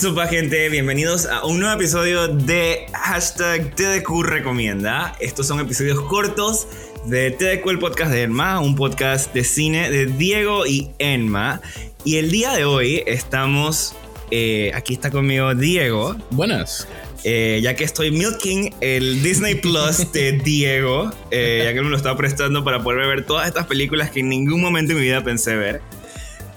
[0.00, 0.70] ¿Qué supa gente?
[0.70, 5.14] Bienvenidos a un nuevo episodio de hashtag TDQ Recomienda.
[5.20, 6.66] Estos son episodios cortos
[7.04, 11.60] de TDQ, el podcast de Enma, un podcast de cine de Diego y Enma.
[12.02, 13.94] Y el día de hoy estamos,
[14.30, 16.16] eh, aquí está conmigo Diego.
[16.30, 16.88] Buenas.
[17.24, 21.96] Eh, ya que estoy milking el Disney Plus de Diego, eh, ya que me lo
[21.98, 25.22] estaba prestando para poder ver todas estas películas que en ningún momento de mi vida
[25.22, 25.82] pensé ver.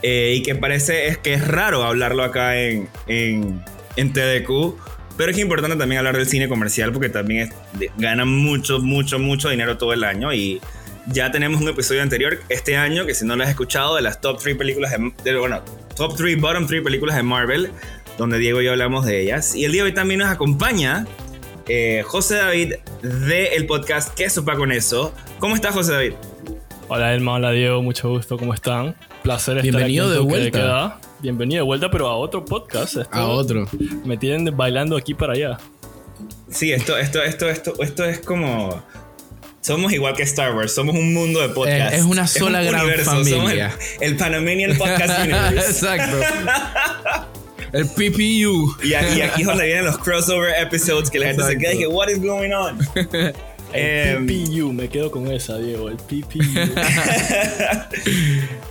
[0.03, 3.63] Eh, y que parece es que es raro hablarlo acá en, en,
[3.95, 4.75] en TDQ,
[5.17, 7.51] pero es importante también hablar del cine comercial porque también
[7.97, 10.59] gana mucho, mucho, mucho dinero todo el año y
[11.07, 14.21] ya tenemos un episodio anterior este año que si no lo has escuchado de las
[14.21, 15.61] top 3 películas de, de, bueno,
[15.95, 17.71] top 3, bottom 3 películas de Marvel,
[18.17, 19.55] donde Diego y yo hablamos de ellas.
[19.55, 21.05] Y el día de hoy también nos acompaña
[21.67, 25.13] eh, José David del podcast ¿Qué sopa con eso?
[25.39, 26.13] ¿Cómo estás José David?
[26.89, 28.95] Hola Elma, hola Diego, mucho gusto, ¿cómo están?
[29.23, 30.59] Placer estar Bienvenido aquí de en vuelta.
[30.59, 30.99] Queda.
[31.21, 32.97] Bienvenido de vuelta, pero a otro podcast.
[32.97, 33.69] Esto A otro.
[34.03, 35.57] Me tienen bailando aquí para allá.
[36.49, 38.83] Sí, esto, esto, esto, esto, esto es como...
[39.61, 41.93] Somos igual que Star Wars, somos un mundo de podcasts.
[41.93, 43.73] Eh, es una sola un gran somos familia.
[44.01, 45.69] El, el Panamanian Podcast Universe.
[45.69, 46.17] Exacto.
[47.71, 48.75] El PPU.
[48.83, 51.73] Y aquí, y aquí es donde vienen los crossover episodes que la gente se queda
[51.73, 52.77] y que, what is going on?
[53.73, 56.39] El Em, PPU, me quedo con esa, Diego, el PPU.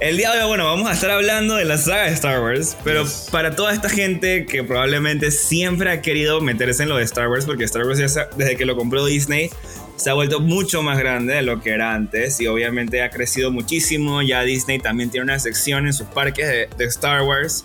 [0.01, 2.77] El día de hoy, bueno, vamos a estar hablando de la saga de Star Wars,
[2.85, 7.29] pero para toda esta gente que probablemente siempre ha querido meterse en lo de Star
[7.29, 9.51] Wars, porque Star Wars se- desde que lo compró Disney
[9.97, 13.53] se ha vuelto mucho más grande de lo que era antes y obviamente ha crecido
[13.53, 14.21] muchísimo.
[14.23, 17.65] Ya Disney también tiene una sección en sus parques de, de Star Wars.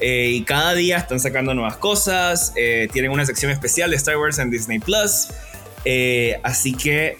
[0.00, 2.52] eh, y cada día están sacando nuevas cosas.
[2.56, 5.28] eh, tienen una sección especial de Star Wars en Disney Plus.
[5.84, 7.16] Eh, así que,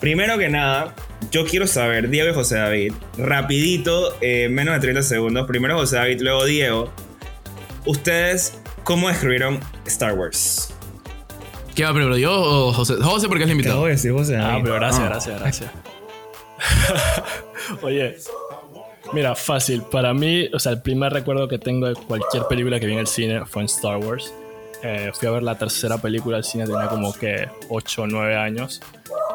[0.00, 0.94] primero que nada,
[1.30, 5.96] yo quiero saber, Diego y José David, rapidito, eh, menos de 30 segundos, primero José
[5.96, 6.92] David, luego Diego,
[7.86, 10.74] ustedes, ¿cómo describieron Star Wars?
[11.74, 12.16] ¿Qué va primero?
[12.18, 12.94] ¿Yo o José?
[13.00, 13.86] José porque es el invitado.
[13.86, 15.08] decir José ah, pero gracias, Ah.
[15.08, 15.70] gracias, gracias.
[17.82, 18.16] Oye,
[19.12, 19.82] mira, fácil.
[19.82, 22.98] Para mí, o sea, el primer recuerdo que tengo de cualquier película que vi en
[22.98, 24.34] el cine fue en Star Wars.
[24.82, 28.36] Eh, fui a ver la tercera película al cine, tenía como que 8 o 9
[28.36, 28.80] años.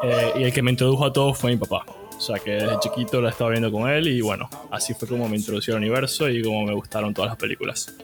[0.02, 1.84] Eh, y el que me introdujo a todo fue mi papá.
[2.16, 5.28] O sea, que desde chiquito la estaba viendo con él y bueno, así fue como
[5.28, 7.94] me introdució al universo y como me gustaron todas las películas.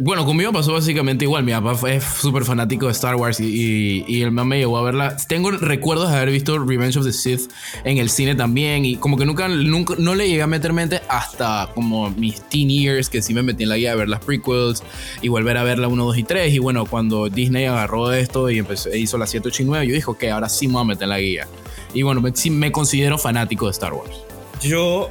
[0.00, 1.44] Bueno, conmigo pasó básicamente igual.
[1.44, 5.16] Mi papá es súper fanático de Star Wars y, y, el me llevó a verla.
[5.28, 7.50] Tengo recuerdos de haber visto Revenge of the Sith
[7.84, 11.02] en el cine también y como que nunca, nunca no le llegué a meter mente
[11.08, 14.24] hasta como mis teen years que sí me metí en la guía de ver las
[14.24, 14.82] prequels
[15.22, 18.50] y volver a ver la 1, 2 y 3 y bueno, cuando Disney agarró esto
[18.50, 20.74] y empezó, e hizo la 7, 8 y 9 yo dije, ok, ahora sí me
[20.74, 21.46] voy a meter en la guía.
[21.94, 24.16] Y bueno, sí me considero fanático de Star Wars.
[24.60, 25.10] Yo,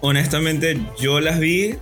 [0.00, 1.76] honestamente, yo las vi,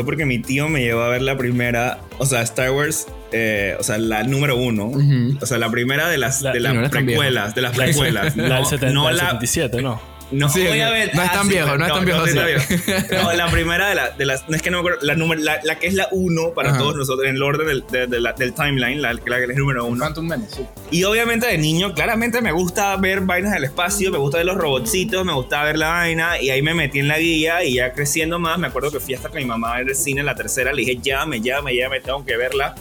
[0.00, 3.76] fue porque mi tío me llevó a ver la primera, o sea, Star Wars, eh,
[3.78, 5.38] o sea, la número uno, Ujú.
[5.40, 7.20] o sea, la primera de las, La- de las no tan viejo.
[7.20, 8.36] precuelas, de las precuelas.
[8.36, 10.00] La del No, 70, no del la, 77, ¿no?
[10.32, 11.14] No, Sí, voy a no- ver.
[11.14, 12.74] no es tan viejo, no es tan viejo sí está así.
[12.76, 13.02] viejo.
[13.24, 14.48] No, la primera de, la- de las.
[14.48, 14.98] No es que no me acuerdo.
[15.06, 16.78] La, número- la, la que es la 1 para Ajá.
[16.78, 19.56] todos nosotros, en el orden del, de- de la- del timeline, la, la que es
[19.56, 20.04] número 1.
[20.04, 20.66] Phantom Menace, sí.
[20.92, 24.56] Y obviamente de niño, claramente me gusta ver vainas del espacio, me gusta ver los
[24.56, 26.40] robotcitos, me gusta ver la vaina.
[26.40, 29.14] Y ahí me metí en la guía y ya creciendo más, me acuerdo que fui
[29.14, 31.98] hasta con mi mamá a ver el cine, la tercera, le dije, llame, llame, llame,
[32.00, 32.74] tengo que verla.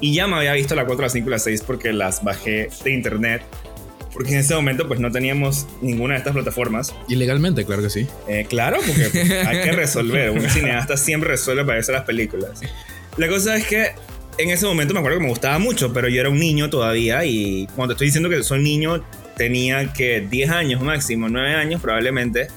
[0.00, 2.70] Y ya me había visto la 4, la 5 y la 6 porque las bajé
[2.82, 3.42] de internet.
[4.12, 6.94] Porque en ese momento pues no teníamos ninguna de estas plataformas.
[7.08, 8.06] Ilegalmente, claro que sí.
[8.28, 10.30] Eh, claro, porque pues, hay que resolver.
[10.30, 12.60] Un cineasta siempre resuelve para eso las películas.
[13.16, 13.92] La cosa es que
[14.38, 17.24] en ese momento me acuerdo que me gustaba mucho, pero yo era un niño todavía
[17.24, 19.04] y cuando estoy diciendo que soy niño
[19.36, 22.48] tenía que 10 años máximo, 9 años probablemente.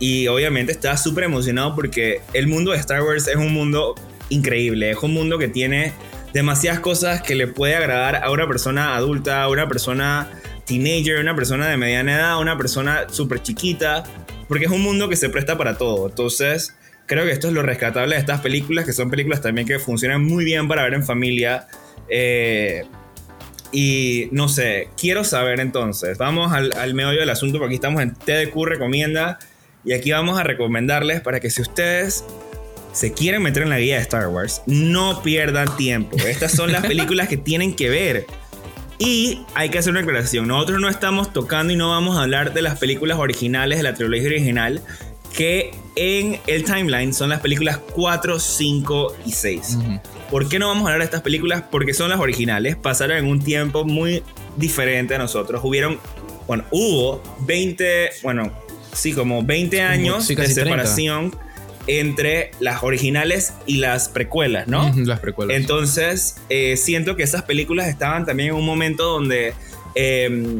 [0.00, 3.94] Y obviamente estaba súper emocionado porque el mundo de Star Wars es un mundo
[4.28, 5.92] increíble, es un mundo que tiene
[6.32, 10.30] demasiadas cosas que le puede agradar a una persona adulta, a una persona
[10.68, 14.04] teenager, una persona de mediana edad, una persona súper chiquita,
[14.46, 16.08] porque es un mundo que se presta para todo.
[16.08, 16.76] Entonces,
[17.06, 20.22] creo que esto es lo rescatable de estas películas, que son películas también que funcionan
[20.22, 21.66] muy bien para ver en familia.
[22.08, 22.84] Eh,
[23.72, 28.02] y no sé, quiero saber entonces, vamos al, al meollo del asunto, porque aquí estamos
[28.02, 29.38] en TDQ Recomienda,
[29.84, 32.24] y aquí vamos a recomendarles para que si ustedes
[32.92, 36.16] se quieren meter en la guía de Star Wars, no pierdan tiempo.
[36.26, 38.26] Estas son las películas que tienen que ver.
[38.98, 40.48] Y hay que hacer una aclaración.
[40.48, 43.94] Nosotros no estamos tocando y no vamos a hablar de las películas originales, de la
[43.94, 44.82] trilogía original,
[45.36, 49.78] que en el timeline son las películas 4, 5 y 6.
[50.30, 51.62] ¿Por qué no vamos a hablar de estas películas?
[51.70, 54.22] Porque son las originales, pasaron en un tiempo muy
[54.56, 55.60] diferente a nosotros.
[55.64, 55.98] Hubieron,
[56.46, 58.52] bueno, hubo 20, bueno,
[58.92, 60.86] sí, como 20 años sí, de 30.
[61.88, 64.92] Entre las originales y las precuelas, ¿no?
[65.06, 65.56] Las precuelas.
[65.56, 69.54] Entonces, eh, siento que esas películas estaban también en un momento donde
[69.94, 70.58] eh,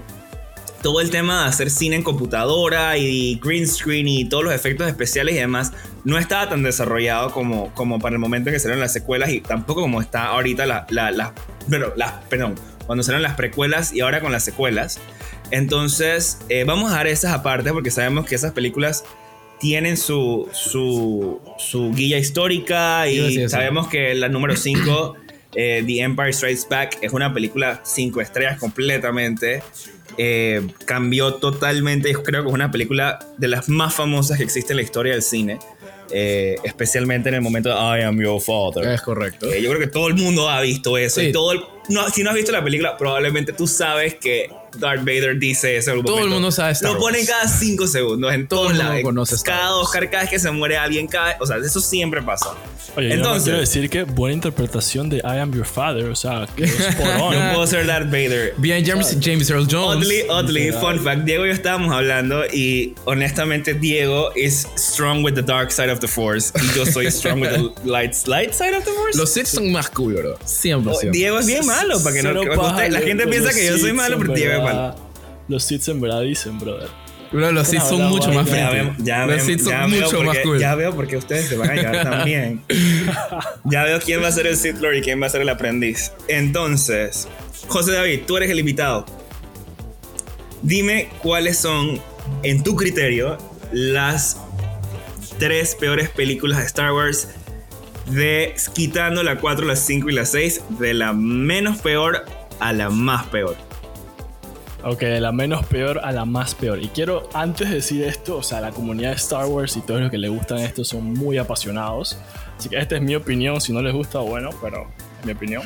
[0.83, 4.87] todo el tema de hacer cine en computadora y green screen y todos los efectos
[4.89, 5.73] especiales y demás
[6.05, 9.41] no estaba tan desarrollado como, como para el momento en que salieron las secuelas y
[9.41, 11.35] tampoco como está ahorita la, la- la-
[11.69, 12.55] pero, las- perdón,
[12.87, 14.99] cuando salieron las precuelas y ahora con las secuelas.
[15.51, 19.05] Entonces, eh, vamos a dar esas aparte porque sabemos que esas películas
[19.61, 25.17] tienen su, su, su guía histórica y sabemos que la número 5,
[25.53, 29.63] The Empire Strikes Back, es una película 5 estrellas completamente.
[30.17, 34.79] Eh, cambió totalmente, creo que es una película de las más famosas que existe en
[34.79, 35.59] la historia del cine.
[36.11, 38.91] eh, especialmente en el momento de I am your father.
[38.95, 39.53] Es correcto.
[39.53, 41.21] Eh, yo creo que todo el mundo ha visto eso.
[41.21, 41.27] Sí.
[41.27, 41.61] Y todo el-
[41.91, 45.91] no, si no has visto la película, probablemente tú sabes que Darth Vader dice eso.
[45.91, 46.35] en algún Todo el momento.
[46.41, 49.03] mundo sabe Star Lo ponen cada cinco segundos en Todo todos el mundo lados.
[49.05, 49.87] conoce Star Cada Wars.
[49.89, 52.51] Oscar, cada vez que se muere alguien, cada, o sea, eso siempre pasa.
[52.97, 56.47] Oye, yo Entonces- quiero decir que buena interpretación de I am your father, o sea,
[56.57, 58.55] que es por No puedo ser Darth Vader.
[58.59, 60.05] Bien, James, James Earl Jones.
[60.07, 65.35] Oddly, oddly, fun fact, Diego y yo estábamos hablando y honestamente Diego is strong with
[65.35, 68.77] the dark side of the force y yo soy strong with the light, light side
[68.77, 69.17] of the force.
[69.19, 70.39] Los Sith son más cool, bro.
[70.41, 71.11] 100%.
[71.11, 74.19] Diego es bien malo, para que no, usted- la gente piensa que yo soy malo,
[74.19, 75.09] pero Diego verdad- malo.
[75.49, 76.89] Los Siths en verdad dicen, brother.
[77.31, 80.27] Bro, los Sith son mucho más ya Ya los Sith son ya veo mucho más
[80.37, 80.59] porque- cool.
[80.59, 82.63] Ya veo porque ustedes se van a llevar también.
[83.65, 85.49] ya veo quién va a ser el Sith Lord y quién va a ser el
[85.51, 86.13] aprendiz.
[86.27, 87.29] Entonces,
[87.67, 89.05] José David, tú eres el invitado.
[90.63, 92.01] Dime cuáles son,
[92.43, 93.37] en tu criterio,
[93.73, 94.39] las
[95.39, 97.29] tres peores películas de Star Wars
[98.07, 102.25] de quitando la 4, la 5 y la 6 de la menos peor
[102.59, 103.57] a la más peor.
[104.91, 106.83] Ok, de la menos peor a la más peor.
[106.83, 110.01] Y quiero, antes de decir esto, o sea, la comunidad de Star Wars y todos
[110.01, 112.19] los que les gustan esto son muy apasionados.
[112.57, 113.61] Así que esta es mi opinión.
[113.61, 114.89] Si no les gusta, bueno, pero
[115.21, 115.63] es mi opinión.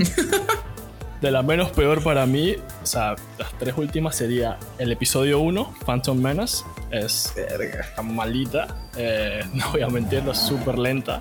[1.20, 5.72] de la menos peor para mí, o sea, las tres últimas sería el episodio 1,
[5.86, 6.64] Phantom Menace.
[6.90, 7.32] Es
[7.94, 8.90] tan malita.
[8.96, 11.20] eh, no voy a mentirlo, es súper lenta.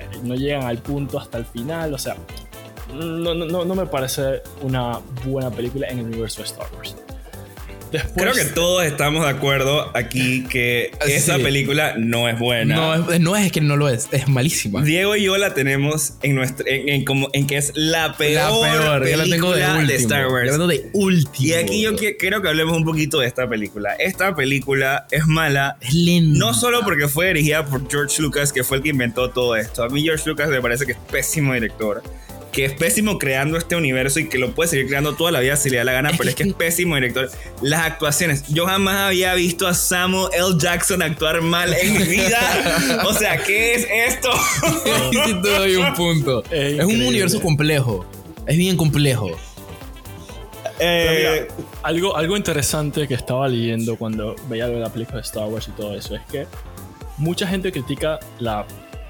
[0.00, 2.16] Eh, no llegan al punto hasta el final, o sea,
[2.94, 6.96] no, no, no, me parece una buena película en el universo de Star Wars.
[7.92, 11.12] Después, Creo que todos estamos de acuerdo aquí que Sí.
[11.12, 12.74] esa película no es buena.
[12.74, 14.82] No, es, no es que no lo es, es malísima.
[14.82, 18.66] Diego y yo la tenemos en nuestra en, en como en que es la peor,
[18.66, 19.86] la peor, yo la tengo de película último.
[19.86, 20.58] de Star Wars.
[20.58, 21.30] de último.
[21.46, 23.92] Y aquí yo qui- quiero que hablemos un poquito de esta película.
[23.94, 26.38] Esta película es mala Es lenta.
[26.40, 29.84] no solo porque fue dirigida por George Lucas, que fue el que inventó todo esto.
[29.84, 32.02] A mí George Lucas me parece que es pésimo director.
[32.56, 35.56] Que es pésimo creando este universo y que lo puede seguir creando toda la vida
[35.56, 37.30] si le da la gana, pero es que- es pésimo director.
[37.60, 38.48] Las actuaciones.
[38.48, 40.54] Yo jamás había visto a Samuel L.
[40.58, 42.40] Jackson actuar mal en mi vida.
[43.06, 44.30] O sea, ¿qué es esto?
[45.12, 46.42] sí te doy un punto.
[46.50, 48.06] Es Es, un universo complejo.
[48.46, 49.30] Es bien complejo.
[50.78, 55.22] Eh, mira, algo, algo interesante que estaba leyendo cuando veía lo de la película de
[55.22, 56.46] Star Wars y todo eso es que
[57.18, 58.66] mucha gente critica la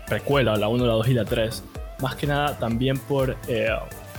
[0.07, 1.63] precuela, la 1, la 2 y la 3,
[2.01, 3.69] más que nada también por eh,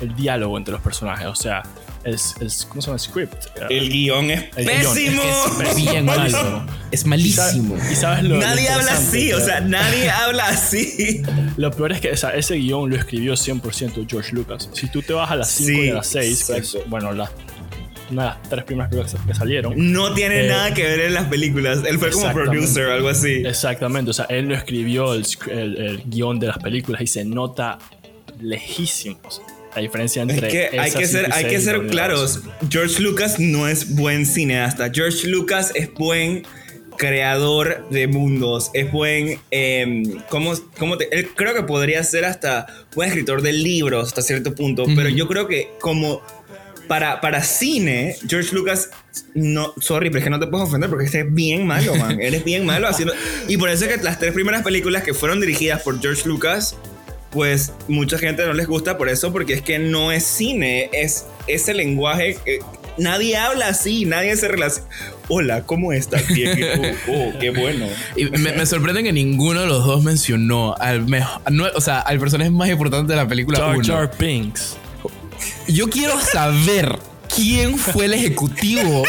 [0.01, 1.63] el diálogo entre los personajes, o sea,
[2.03, 2.93] el, el- ¿cómo se llama?
[2.93, 3.45] El script.
[3.69, 4.93] el guion es El guion.
[4.95, 5.21] pésimo.
[5.61, 6.65] Es que Bien malo.
[6.91, 7.75] Es malísimo.
[7.91, 11.21] ¿Y sabes lo lo Nadie habla así, o sea, nadie habla así.
[11.57, 14.69] Lo peor es que o sea, ese guion lo escribió 100% George Lucas.
[14.73, 16.89] Si tú te vas a las 5 Sí, y a las 6, que es, exacto.
[16.89, 17.29] bueno, las,
[18.11, 21.13] una de las tres primeras películas que salieron, No tiene Eh, nada que ver en
[21.13, 21.79] las películas.
[21.87, 23.43] Él fue como producer o algo así.
[23.45, 27.07] Exactamente, o sea, él no escribió el, sc- el- el guion de las películas y
[27.07, 27.77] se nota
[28.39, 29.41] lejísimos
[29.75, 30.47] la diferencia Es entre.
[30.49, 32.41] que hay que ser, hay que ser la claros.
[32.69, 34.89] George Lucas no es buen cineasta.
[34.91, 36.43] George Lucas es buen
[36.97, 38.71] creador de mundos.
[38.73, 39.39] Es buen.
[39.51, 44.23] em, ¿cómo, cómo te- él creo que podría ser hasta buen escritor de libros hasta
[44.23, 44.85] cierto punto.
[44.95, 46.21] Pero yo creo que como.
[46.87, 48.89] Para, para cine, George Lucas,
[49.33, 52.19] no, sorry, pero es que no te puedes ofender porque este es bien malo, man.
[52.21, 53.13] Eres bien malo haciendo.
[53.47, 56.75] Y por eso es que las tres primeras películas que fueron dirigidas por George Lucas
[57.29, 61.25] pues mucha gente no les gusta por eso, porque es que no es cine, es
[61.45, 62.37] ese lenguaje.
[62.43, 62.59] que
[62.97, 64.87] nadie habla así, nadie se relaciona.
[65.27, 66.23] Hola, ¿cómo estás?
[67.09, 67.85] Oh, qué bueno.
[68.15, 71.99] Y me, me sorprende que ninguno de los dos mencionó al mejor, no, o sea,
[71.99, 73.59] al personaje más importante de la película.
[73.59, 73.85] Jar.
[73.85, 74.77] Jar Binks.
[75.67, 76.97] Yo quiero saber
[77.33, 79.03] quién fue el ejecutivo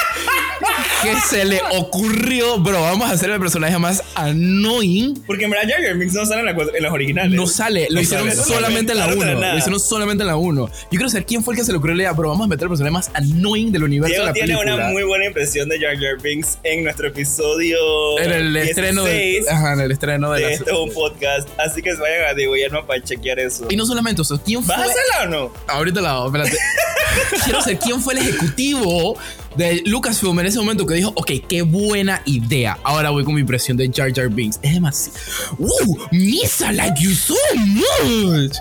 [1.02, 5.22] que se le ocurrió, bro, vamos a hacer el personaje más annoying.
[5.26, 7.32] Porque en verdad Jar Binks no sale en, la en los originales.
[7.36, 9.28] No sale, lo No hicieron sale, no solamente en la sale, no 1.
[9.30, 9.52] sale nada.
[9.52, 10.66] Lo hicieron solamente en la 1.
[10.68, 12.48] Yo quiero saber quién fue el que se le ocurrió la idea, bro, vamos a
[12.48, 14.74] meter el personaje más annoying del universo Diego de la tiene película.
[14.74, 19.44] una muy buena impresión de Jar Binks en nuestro episodio en el 16 estreno de,
[19.50, 21.48] ajá, en el estreno de de la Esto es un podcast.
[21.58, 23.66] Así que vayan a Diego Guillermo para chequear eso.
[23.70, 24.74] Y no solamente, o sea, ¿quién fue?
[24.74, 25.52] ¿Vas a hacerla o no?
[25.66, 26.56] Ahorita la hago, espérate.
[27.44, 29.16] Quiero saber quién fue el ejecutivo
[29.58, 32.78] de Lucasfilm en ese momento que dijo, ok, qué buena idea.
[32.84, 34.58] Ahora voy con mi impresión de Jar Jar Binks.
[34.62, 35.18] Es demasiado.
[35.58, 35.98] ¡Uh!
[36.12, 38.52] Misa like you so much.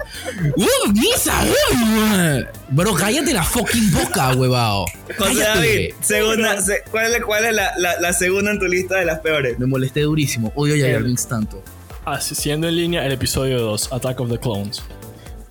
[0.56, 0.92] ¡Uh!
[0.94, 1.44] Misa.
[1.46, 2.44] uh.
[2.70, 4.86] Bro, cállate la fucking boca, huevado.
[5.18, 5.40] José.
[5.40, 9.06] David, segunda, se- ¿cuál es, cuál es la, la- la segunda en tu lista de
[9.06, 9.58] las peores?
[9.60, 10.52] Me molesté durísimo.
[10.56, 11.64] Odio a Jar Jar Binks tanto.
[12.06, 14.82] Así, siendo en línea el episodio 2, Attack of the Clones.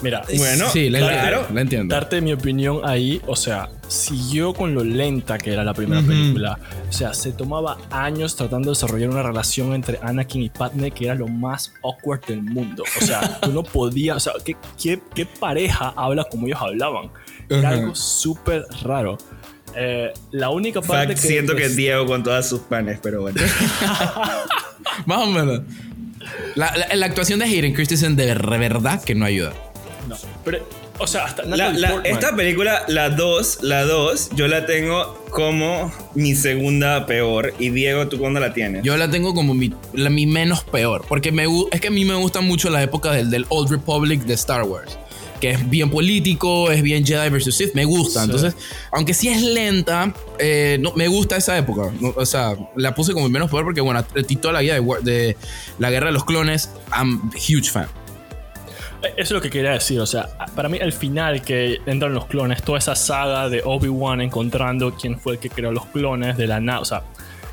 [0.02, 1.36] Mira, Bueno, sí, la claro.
[1.38, 1.54] entiendo.
[1.54, 1.94] La entiendo.
[1.94, 6.08] darte mi opinión ahí, o sea, siguió con lo lenta que era la primera Ujú.
[6.10, 6.58] película.
[6.88, 11.06] O sea, se tomaba años tratando de desarrollar una relación entre Anakin y Padme que
[11.06, 12.84] era lo más awkward del mundo.
[13.00, 17.10] O sea, tú no podías, o sea, ¿qué, qué, qué pareja habla como ellos hablaban?
[17.48, 17.78] Era Ajá.
[17.78, 19.16] algo súper raro.
[19.74, 21.28] Eh, la única parte Fact, que...
[21.28, 23.40] siento que es Diego con todas sus panes, pero bueno.
[25.06, 25.62] Más o menos.
[26.54, 29.52] La, la- la actuación de Hayden Christensen de verdad que no ayuda.
[30.46, 30.66] Pero,
[31.00, 35.92] o sea, hasta La- la- esta película, la 2, la 2, yo la tengo como
[36.14, 37.52] mi segunda peor.
[37.58, 38.82] Y Diego, ¿tú cuándo la tienes?
[38.84, 41.04] Yo la tengo como mi, la, mi menos peor.
[41.08, 44.22] Porque me, es que a mí me gusta mucho la época del, del Old Republic
[44.22, 44.96] de Star Wars.
[45.40, 47.74] Que es bien político, es bien Jedi versus Sith.
[47.74, 48.20] Me gusta.
[48.20, 48.24] Sí.
[48.26, 48.54] Entonces,
[48.92, 51.92] aunque sí es lenta, eh, no, me gusta esa época.
[52.00, 54.02] No, o sea, la puse como mi menos peor porque, bueno,
[54.40, 55.36] toda la guía de, de
[55.80, 57.88] la guerra de los clones, I'm huge fan.
[59.16, 62.26] Eso es lo que quería decir, o sea, para mí el final que entran los
[62.26, 66.46] clones, toda esa saga de Obi-Wan encontrando quién fue el que creó los clones de
[66.46, 67.02] la nada, o sea,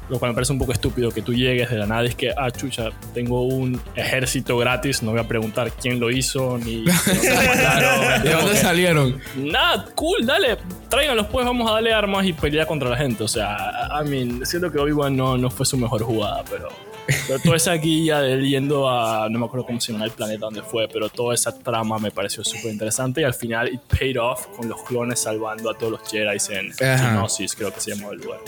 [0.09, 2.15] lo cual me parece un poco estúpido que tú llegues de la nada y es
[2.15, 6.83] que, ah, chucha, tengo un ejército gratis, no voy a preguntar quién lo hizo, ni...
[8.23, 9.19] ¿De dónde salieron?
[9.37, 10.57] Nada, cool, dale,
[10.89, 14.45] tráiganlos pues, vamos a darle armas y pelear contra la gente, o sea, I mean,
[14.45, 16.92] siento que Obi-Wan no, no fue su mejor jugada, pero...
[17.27, 19.27] Pero toda esa guía de él yendo a.
[19.29, 22.11] No me acuerdo cómo se llama el planeta donde fue, pero toda esa trama me
[22.11, 23.21] pareció súper interesante.
[23.21, 26.71] Y al final, it paid off con los clones salvando a todos los Jedi en
[26.71, 26.97] Ajá.
[27.11, 28.39] Geonosis, creo que se llamó el lugar.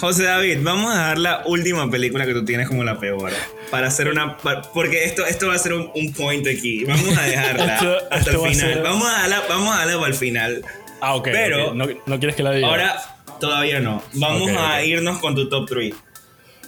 [0.00, 3.30] José David, vamos a dar la última película que tú tienes como la peor.
[3.70, 4.36] Para hacer una.
[4.74, 6.84] Porque esto, esto va a ser un, un point aquí.
[6.84, 8.72] Vamos a dejarla Esto- hasta esto va el final.
[8.74, 10.64] ser- Vamos a darla, vamos a darla para el final.
[11.00, 11.24] Ah, ok.
[11.30, 11.74] Pero- ok.
[11.74, 12.68] No, no quieres que la diga.
[12.68, 13.00] Ahora,
[13.38, 14.02] todavía no.
[14.14, 14.86] Vamos Ok, a ok.
[14.86, 15.94] irnos con tu top 3.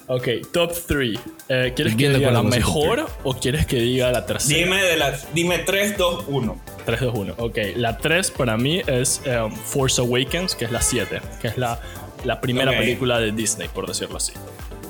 [0.06, 1.18] Ok, top 3.
[1.46, 4.58] ¿Quieres Bien que diga la mejor o quieres que diga la tercera?
[4.58, 6.60] Dime, de la, dime 3, 2, 1.
[6.84, 7.34] 3, 2, 1.
[7.38, 11.56] Ok, la 3 para mí es um, Force Awakens, que es la 7, que es
[11.56, 11.80] la,
[12.24, 12.78] la primera Ok.
[12.78, 14.34] película de Disney, por decirlo así.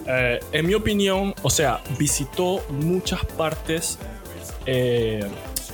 [0.06, 3.98] Eh, en mi opinión, o sea, visitó muchas partes
[4.66, 5.24] eh,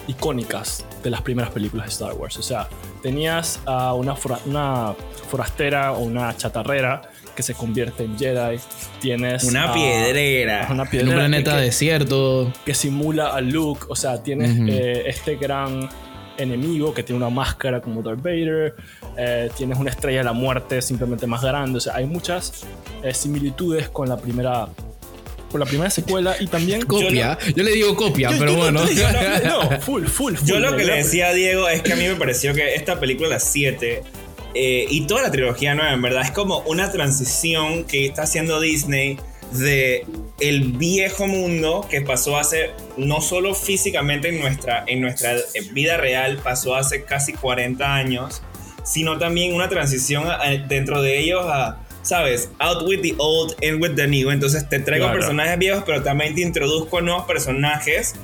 [0.06, 2.36] icónicas de las primeras películas de Star Wars.
[2.36, 2.68] O sea,
[3.02, 4.94] tenías a una, una
[5.30, 7.02] forastera o una chatarrera
[7.40, 8.58] que se convierte en Jedi.
[9.00, 10.68] Tienes Una a- piedrera.
[10.70, 12.52] Una En un planeta que- desierto.
[12.66, 13.86] que simula a Luke.
[13.88, 15.88] O sea, tienes eh, este gran
[16.36, 18.74] enemigo que tiene una máscara como Darth Vader.
[19.16, 21.78] eh, tienes una estrella de la muerte simplemente más grande.
[21.78, 22.64] O sea, hay muchas
[23.02, 24.68] eh, similitudes con la primera.
[25.50, 26.82] Con la primera secuela y también.
[26.82, 27.36] Copia.
[27.56, 28.88] Yo, le digo copia, pero bueno.
[28.88, 29.02] Yo
[29.44, 30.46] no, no, full, full, full.
[30.48, 33.00] Yo lo que le decía a Diego es que a mí me pareció que esta
[33.00, 34.02] película, la 7,
[34.54, 38.60] eh, y toda la trilogía nueva, en verdad, es como una transición que está haciendo
[38.60, 39.18] Disney
[39.52, 40.06] de
[40.38, 45.34] el viejo mundo que pasó hace, no solo físicamente en nuestra, en nuestra
[45.72, 48.42] vida real, pasó hace casi 40 años,
[48.84, 50.38] sino también una transición a-
[50.68, 51.84] dentro de ellos a...
[52.02, 52.48] ¿Sabes?
[52.60, 54.30] Out with the old, in with the new.
[54.30, 55.18] Entonces te traigo Claro.
[55.20, 58.14] personajes viejos, pero también te introduzco nuevos personajes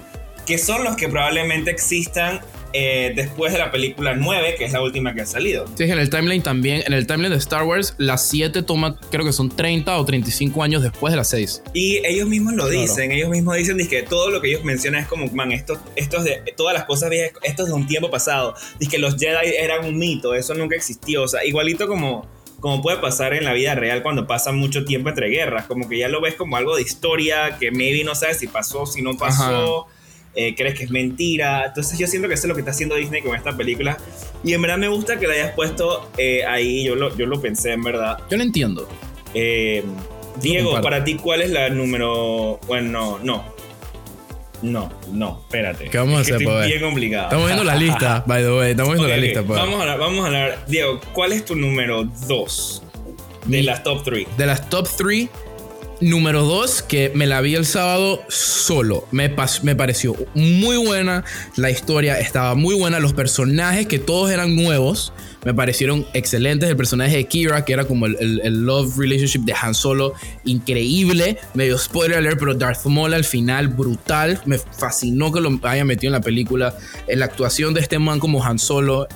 [0.46, 2.40] que son los que probablemente existan
[2.78, 5.64] eh, después de la película 9, que es la última que ha salido.
[5.76, 9.24] Sí, en el timeline también, en el timeline de Star Wars, las 7 toma, creo
[9.24, 11.62] que son 30 o 35 años después de las 6.
[11.72, 12.80] Y ellos mismos lo Claro.
[12.80, 16.18] dicen, ellos mismos dicen que todo lo que ellos mencionan es como, man, esto, esto
[16.18, 18.54] es de todas las cosas viejas, esto es de un tiempo pasado.
[18.78, 21.22] Dice que los Jedi eran un mito, eso nunca existió.
[21.22, 22.26] O sea, igualito como,
[22.60, 25.98] como puede pasar en la vida real cuando pasa mucho tiempo entre guerras, como que
[25.98, 29.16] ya lo ves como algo de historia, que maybe no sabes si pasó, si no
[29.16, 29.86] pasó.
[30.36, 31.64] Eh, crees que es mentira.
[31.66, 33.96] Entonces yo siento que eso es lo que está haciendo Disney con esta película.
[34.44, 36.84] Y en verdad me gusta que la hayas puesto eh, ahí.
[36.84, 38.18] Yo lo, yo lo pensé en verdad.
[38.30, 38.88] Yo lo entiendo.
[39.34, 39.82] Eh,
[40.40, 42.60] Diego, para ti, ¿cuál es la número...?
[42.66, 43.56] Bueno, no.
[44.62, 45.90] No, no, espérate.
[45.90, 46.68] ¿Qué vamos a Es que hacer, estoy ver?
[46.70, 47.24] bien complicado.
[47.24, 48.70] Estamos viendo la lista, by the way.
[48.70, 49.58] Estamos viendo Ok, la lista, pues.
[49.60, 50.64] Vamos a hablar, vamos a hablar.
[50.66, 52.82] Diego, ¿cuál es tu número 2?
[53.46, 54.26] De las top 3.
[54.36, 55.28] de las top 3,
[56.00, 59.06] número 2, que me la vi el sábado solo.
[59.10, 61.24] Me, me pareció muy buena.
[61.56, 63.00] La historia estaba muy buena.
[63.00, 65.12] Los personajes, que todos eran nuevos,
[65.44, 66.68] me parecieron excelentes.
[66.68, 70.14] El personaje de Kira, que era como el, el- love relationship de Han Solo,
[70.44, 71.38] increíble.
[71.54, 74.40] Medio spoiler alert, pero Darth Maul al final, brutal.
[74.46, 76.74] Me fascinó que lo haya metido en la película.
[77.08, 79.06] La actuación de este man como Han Solo,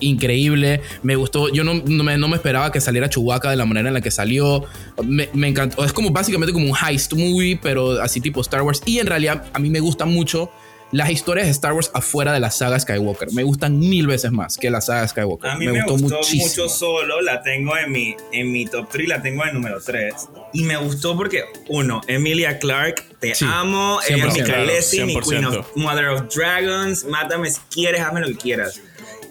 [0.00, 0.80] increíble.
[1.02, 1.48] Me gustó.
[1.48, 4.10] Yo no, me, no me esperaba que saliera Chewbacca de la manera en la que
[4.10, 4.64] salió.
[5.04, 5.84] Me, me encantó.
[5.84, 8.82] Es como básicamente como un heist movie, pero así tipo Star Wars.
[8.86, 10.50] Y en realidad a mí me gustan mucho
[10.92, 13.32] las historias de Star Wars afuera de la saga Skywalker.
[13.32, 15.50] Me gustan mil veces más que la saga Skywalker.
[15.50, 16.46] A mí me, gustó, muchísimo.
[16.46, 20.14] mucho solo, la tengo en mi, en mi top 3, la tengo en número 3.
[20.52, 25.04] Y me gustó porque, uno, Emilia Clark, te Sí, amo, ella es mi 100%, Khaleesi,
[25.04, 25.28] mi 100%.
[25.28, 28.80] Queen of Mother of Dragons, mátame si quieres, hazme lo que quieras.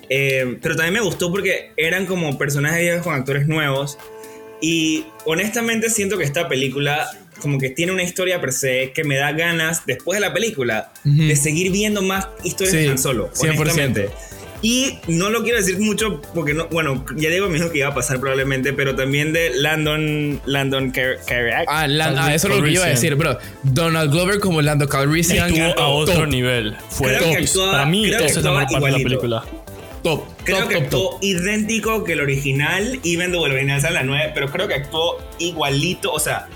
[0.10, 4.00] Eh, pero también me gustó porque eran como personajes viejos con actores nuevos.
[4.62, 7.10] Y honestamente siento que esta película
[7.41, 10.91] como que tiene una historia per se que me da ganas, después de la película,
[11.05, 11.24] Ujú.
[11.27, 13.29] de seguir viendo más historias Sí, de Han Solo.
[13.33, 13.60] 100%.
[13.62, 14.10] honestamente.
[14.63, 17.88] Y no lo quiero decir mucho porque no, bueno, ya Diego me dijo que iba
[17.88, 21.65] a pasar probablemente, pero también de Landon, Landon Car- Carrack.
[21.67, 23.39] Ah, Lan- ah, eso es lo que iba a decir, bro.
[23.63, 25.50] Donald Glover como Lando Calrissian.
[25.55, 26.75] Estuvo a otro top, nivel.
[26.89, 27.43] Fue Creo que top.
[27.45, 29.21] actúa- Para mí, creo que esa es la mejor actúa parte de la igualito.
[29.21, 29.45] película.
[30.03, 31.24] top, Creo top, que top, actuó top.
[31.24, 35.17] idéntico que el original, even though el original sale la 9, pero creo que actuó
[35.39, 36.48] igualito, o sea,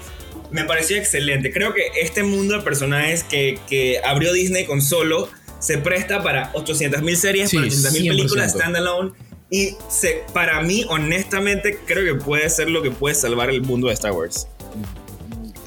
[0.56, 1.52] me pareció excelente.
[1.52, 6.52] Creo que este mundo de personajes que, que abrió Disney con solo se presta para
[6.54, 8.58] 800.000 series, Sí, para 800.000 películas 100%.
[8.60, 9.12] standalone.
[9.52, 13.88] Y se, para mí, honestamente, creo que puede ser lo que puede salvar el mundo
[13.88, 14.48] de Star Wars,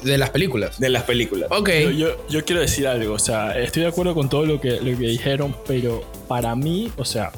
[0.03, 0.79] De las películas.
[0.79, 1.49] de las películas.
[1.51, 1.69] Ok.
[1.69, 4.71] Yo, yo- yo quiero decir algo, o sea, estoy de acuerdo con todo lo que,
[4.81, 7.31] lo que dijeron, pero para mí, o sea,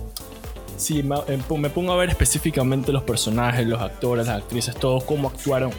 [0.78, 1.16] si me,
[1.60, 5.72] me pongo a ver específicamente los personajes, los actores, las actrices, todos cómo actuaron,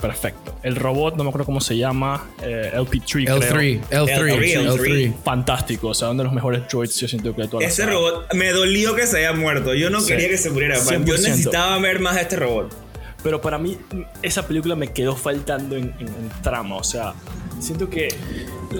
[0.00, 0.56] perfecto.
[0.62, 3.36] El robot, no me acuerdo cómo se llama, eh, LP3, creo.
[3.38, 4.76] L3, L3, L3.
[4.76, 5.14] L3.
[5.24, 7.82] Fantástico, o sea, uno de los mejores droids, yo siento que de toda la Ese
[7.82, 7.92] saga.
[7.92, 9.74] robot me dolió que se haya muerto.
[9.74, 10.08] Yo no Sí.
[10.08, 10.76] quería que se muriera.
[10.78, 10.86] man.
[10.86, 11.04] 100%.
[11.06, 12.74] Yo necesitaba ver más de este robot.
[13.22, 13.76] Pero para mí,
[14.22, 17.12] esa película me quedó faltando en, en- en trama, o sea,
[17.60, 18.08] siento que.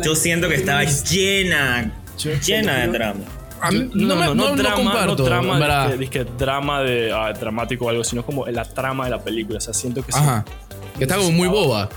[0.02, 3.20] Yo siento que estaba llena, Yo llena de drama.
[3.62, 5.16] A mí no, me- no, no drama, comparto.
[5.16, 5.88] no drama, en verdad.
[5.88, 9.10] de, que- de que drama de ah, dramático o algo, sino como la trama de
[9.10, 9.58] la película.
[9.58, 10.44] O sea, siento que sí- Ajá.
[10.98, 11.88] Que está como muy boba.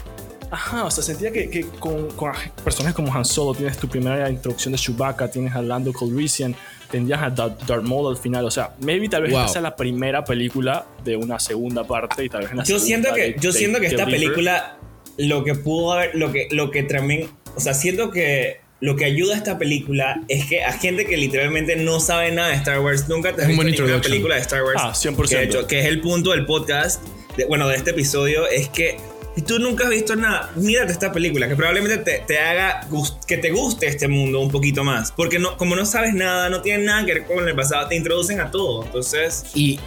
[0.51, 2.31] Ajá, o sea, sentía que, que con, con
[2.63, 6.55] personajes como Han Solo tienes tu primera introducción de Chewbacca, tienes a Lando Calrissian,
[6.91, 8.45] tendrías a Darth Darth Maul al final.
[8.45, 9.39] O sea, maybe tal vez Wow.
[9.41, 12.77] esta sea la primera película de una segunda parte y tal vez en la Yo
[12.79, 14.77] siento segunda que, de- yo de- siento que esta película,
[15.17, 19.05] lo que pudo haber, lo que, lo que también, o sea, siento que lo que
[19.05, 22.81] ayuda a esta película es que a gente que literalmente no sabe nada de Star
[22.81, 24.75] Wars, nunca te un visto ninguna película de Star Wars.
[24.77, 25.29] Ah, 100%.
[25.29, 27.01] Que, de hecho, que es el punto del podcast,
[27.37, 28.97] de- bueno, de este episodio, es que
[29.35, 32.87] si tú nunca has visto nada, mírate esta película, que probablemente te, te haga
[33.25, 35.13] que te guste este mundo un poquito más.
[35.13, 37.95] Porque no, como no sabes nada, no tiene nada que ver con el pasado, te
[37.95, 38.83] introducen a todo.
[38.83, 39.79] Entonces, Y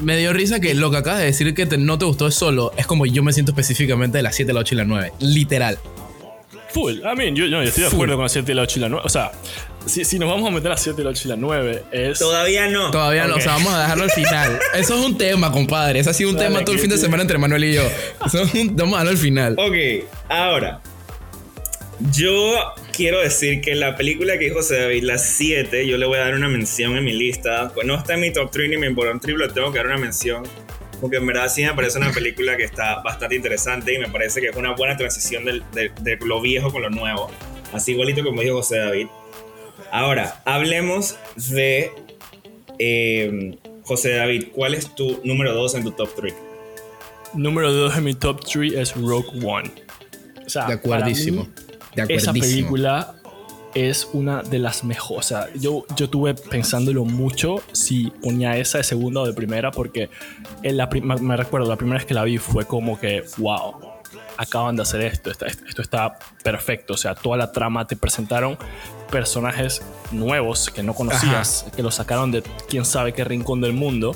[0.00, 2.34] me dio risa que lo que acabas de decir que te- no te gustó es
[2.36, 2.72] solo.
[2.78, 5.12] Es como yo me siento específicamente de las 7, la 8 y la 9.
[5.18, 5.78] Literal.
[6.74, 6.98] Full.
[6.98, 7.96] I mean, yo, yo estoy de Full.
[7.96, 9.02] acuerdo con la 7, la 8 y la 9.
[9.06, 9.32] O sea,
[9.86, 12.18] si, si nos vamos a meter a 7, la 8 y la 9, es.
[12.18, 12.90] todavía no.
[12.90, 13.38] Todavía no, Ok.
[13.38, 14.58] o sea, vamos a dejarlo al final.
[14.74, 16.00] Eso es un tema, compadre.
[16.00, 17.02] Eso ha sido un Dale, tema todo el fin de sí.
[17.02, 17.82] semana entre Manuel y yo.
[18.26, 19.56] Eso es un- vamos a dejarlo al final.
[19.58, 20.80] Ok, ahora.
[22.10, 22.54] Yo
[22.92, 26.22] quiero decir que la película que dijo José David, la 7, yo le voy a
[26.22, 27.70] dar una mención en mi lista.
[27.72, 29.86] Pues no está en mi top 3 ni mi bottom 3, pero tengo que dar
[29.86, 30.42] una mención.
[31.00, 34.40] Porque en verdad sí me parece una película que está bastante interesante y me parece
[34.40, 37.30] que es una buena transición del- de, de lo viejo con lo nuevo.
[37.72, 39.06] Así igualito como dijo José David.
[39.90, 41.90] Ahora, hablemos de
[42.78, 44.48] eh, José David.
[44.54, 46.34] ¿Cuál es tu número 2 en tu top 3?
[47.34, 49.70] Número 2 en mi top 3 es Rogue One.
[50.46, 51.44] O sea, De acuerdísimo.
[51.44, 51.56] para
[52.06, 52.40] mí, De esa acuerdísimo.
[52.70, 53.14] película
[53.74, 55.18] es una de las mejores.
[55.18, 59.70] O sea, yo, yo tuve pensándolo mucho si ponía esa de segunda o de primera,
[59.70, 60.10] porque
[60.62, 63.74] en la me recuerdo, la primera vez que la vi fue como que, wow,
[64.36, 66.94] acaban de hacer esto, esto, esto está perfecto.
[66.94, 68.56] O sea, toda la trama te presentaron
[69.10, 69.82] personajes
[70.12, 74.14] nuevos que no conocías, que los sacaron de quién sabe qué rincón del mundo.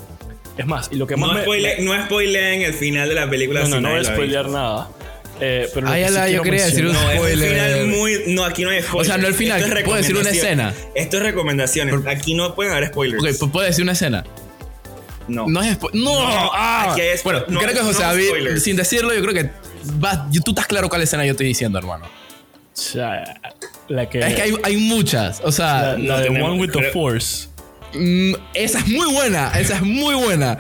[0.57, 3.31] Es más, y lo que más No, me- spoile, no spoileen el final de la
[3.31, 3.61] película.
[3.63, 4.89] no, no, no voy a spoilear nada.
[5.41, 7.49] Eh, pero Ay, que sí ala, yo quería decir un No, Spoiler.
[7.49, 8.23] final muy.
[8.27, 9.09] No, aquí no hay spoilers.
[9.09, 10.75] O sea, no el final, Esto es puedo decir una escena.
[10.95, 11.95] Esto es recomendaciones.
[12.07, 13.23] Aquí no pueden haber spoilers.
[13.23, 14.25] Ok, pues puedo decir una escena.
[15.29, 15.47] no.
[15.49, 16.89] No es spo- No, No, ah.
[16.93, 19.51] aquí hay Bueno, no, creo que no José David, sin decirlo, yo creo que
[19.95, 22.07] vas- tú estás claro cuál escena yo estoy diciendo, hermano.
[22.07, 23.35] O sea,
[23.89, 24.21] la que.
[24.21, 25.41] Es que hay, hay muchas.
[25.45, 27.49] O sea, la, la de tenemos- One with the Force.
[27.95, 30.59] Mm, esa es muy buena, esa es muy buena.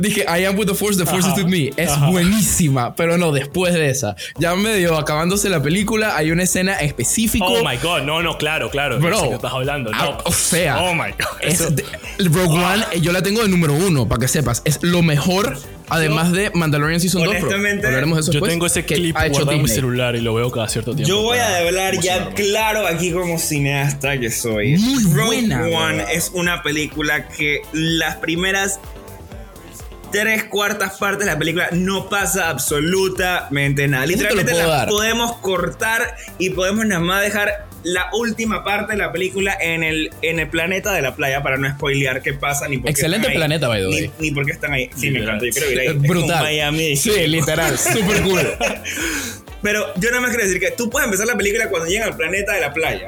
[0.00, 1.70] Dije, I am with the force, the force is with me.
[1.76, 4.16] Es buenísima, pero no, después de esa.
[4.38, 7.44] Ya medio acabándose la película, hay una escena específica.
[7.44, 8.98] Oh my god, no, no, claro, claro.
[8.98, 9.92] Bro, que estás hablando.
[9.94, 11.38] Ah, o sea, oh my god.
[11.42, 11.60] Es
[12.18, 14.62] Rogue One, yo la tengo de número uno, para que sepas.
[14.64, 15.56] Es lo mejor
[15.88, 19.68] Además de Mandalorian Season 2 Hablaremos de eso Yo tengo ese clip guardado en mi
[19.68, 21.08] celular y lo veo cada cierto tiempo.
[21.08, 24.78] Yo voy a hablar ya claro aquí como cineasta que soy.
[24.78, 28.80] Muy Rogue One es una película que las primeras
[30.10, 34.06] tres cuartas partes de la película no pasa absolutamente nada.
[34.06, 39.56] Literalmente la podemos cortar y podemos nada más dejar la última parte de la película
[39.60, 42.86] en el, en el planeta de la playa para no spoilear qué pasa ni por
[42.86, 44.10] qué Excelente planeta, by the way.
[44.18, 44.90] Ni, por qué están ahí.
[44.96, 45.44] Sí, me encanta.
[45.44, 45.92] Yo creo que ahí.
[45.98, 46.42] Brutal.
[46.42, 46.96] Miami.
[46.96, 47.78] Sí, literal.
[47.78, 48.40] Súper cool.
[49.62, 52.16] Pero yo nada más quiero decir que tú puedes empezar la película cuando llegan al
[52.16, 53.06] planeta de la playa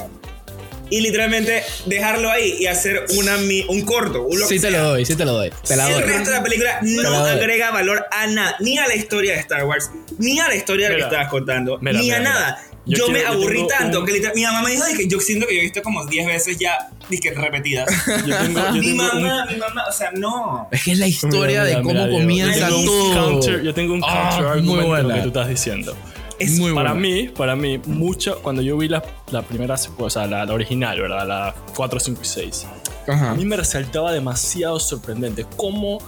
[0.91, 4.23] y literalmente dejarlo ahí y hacer una, un corto.
[4.23, 5.53] Un sí, te lo doy, sí te lo doy.
[5.67, 8.95] Te la el resto de la película no agrega valor a nada, ni a la
[8.95, 12.63] historia de Star Wars, ni a la historia que estabas contando, ni a nada.
[12.87, 15.61] Yo, me aburrí tanto que literalmente, mi mamá me dijo que yo siento que yo
[15.61, 17.89] he visto como 10 veces ya disque repetidas.
[18.25, 20.69] Yo tengo, yo mi mamá, mi mamá, o sea, no.
[20.71, 23.63] Es que es la historia de cómo comienza todo.
[23.63, 25.97] yo tengo un ah, counter argument de lo que tú estás diciendo.
[26.39, 30.27] Es muy para mí, para mí, mucho, cuando yo vi la, la primera, o sea,
[30.27, 31.27] la, original, ¿verdad?
[31.27, 32.67] La 4, 5 y 6.
[33.09, 35.99] A mí me resaltaba demasiado sorprendente cómo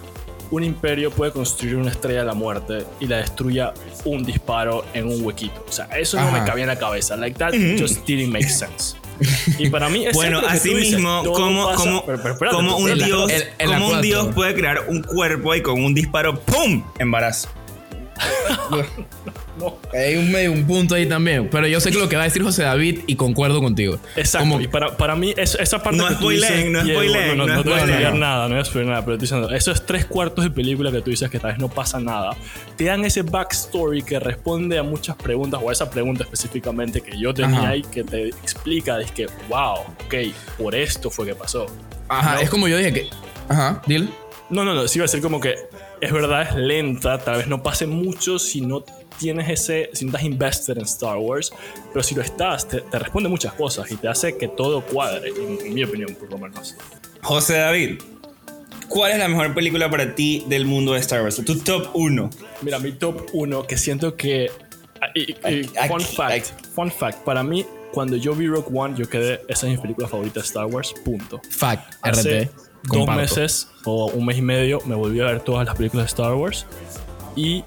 [0.51, 3.73] un imperio puede construir una estrella de la muerte y la destruya
[4.05, 5.65] un disparo en un huequito.
[5.69, 7.17] O sea, eso no me cabía en la cabeza.
[7.17, 8.97] Like that just didn't make sense.
[9.59, 12.05] Y para mí es Bueno, así mismo, como, como,
[12.51, 13.33] como un dios,
[13.65, 16.85] como un dios puede crear un cuerpo y con un disparo, ¡pum!
[16.99, 17.49] embarazo.
[19.93, 21.49] Hay un, un punto ahí también.
[21.51, 23.99] Pero yo sé que lo que va a decir José David y concuerdo contigo.
[24.17, 24.61] Exacto.
[24.61, 25.99] y para, para mí, esa parte.
[25.99, 27.37] No dices, no spoiler.
[27.37, 29.05] No, no, no, no, voy a explicar nada, no voy a explicar nada.
[29.05, 31.69] Pero estoy diciendo, esos tres cuartos de película que tú dices que tal vez no
[31.69, 32.37] pasa nada,
[32.77, 37.19] te dan ese backstory que responde a muchas preguntas, o a esa pregunta específicamente que
[37.19, 40.15] yo tenía y que te explica, es que, wow, ok,
[40.57, 41.67] por esto fue que pasó.
[42.09, 43.11] Ajá, es como yo dije que.
[43.49, 44.09] Ajá, dile.
[44.51, 45.57] No, no, no, sí va a ser como que
[46.01, 48.85] es verdad, es lenta, tal vez no pase mucho si no
[49.19, 51.53] tienes ese, si no estás invested en Star Wars,
[51.93, 55.75] pero si lo estás, te, responde muchas cosas y te hace que todo cuadre, en,
[55.75, 56.77] mi opinión, por lo menos.
[57.23, 58.01] José David,
[58.89, 61.43] ¿cuál es la mejor película para ti del mundo de Star Wars?
[61.45, 62.31] Tu top 1.
[62.63, 64.51] Mira, mi top 1, que siento que.
[65.89, 69.73] fun fact, fun fact, para mí, cuando yo vi Rogue One, yo quedé, esa es
[69.73, 71.41] mi película favorita de Star Wars, punto.
[71.51, 75.77] Fact, RT dos meses o un mes y medio me volví a ver todas las
[75.77, 76.67] películas de Star Wars
[77.37, 77.65] y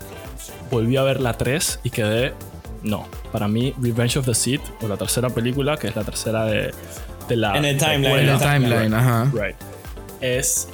[0.71, 2.34] volví a ver la 3 y quedé,
[2.81, 6.45] no, para mí Revenge of the Sith o la tercera película, que es la tercera
[6.45, 6.73] de,
[7.27, 7.57] de la...
[7.57, 8.19] En el timeline.
[8.19, 9.31] En el timeline, ajá.
[9.34, 9.55] Right.
[10.21, 10.67] Es,